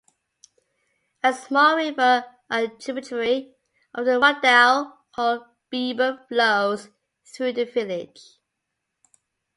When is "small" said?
1.31-1.75